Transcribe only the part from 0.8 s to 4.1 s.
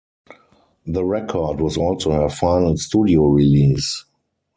The record was also her final studio release.